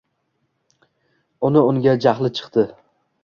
Uni 1.49 1.63
unga 1.73 1.95
jahli 2.07 2.33
chiqdi. 2.39 2.65